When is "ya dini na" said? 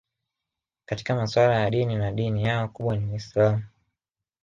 1.59-2.11